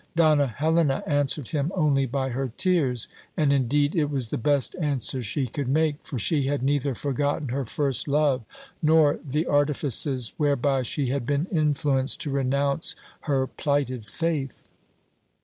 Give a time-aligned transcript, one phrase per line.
[0.15, 3.07] Donna Helena answered him only by her tears:
[3.37, 7.49] and indeed it was the best answer she could make; for she had neither forgotten
[7.49, 8.41] her first love,
[8.81, 12.95] nor the artifices whereby she had been influenced to renounce
[13.29, 14.63] her plighted faith.